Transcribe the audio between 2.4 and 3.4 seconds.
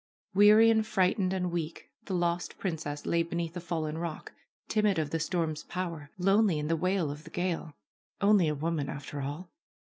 princess lay